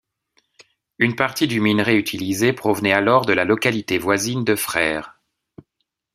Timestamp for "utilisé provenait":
1.95-2.91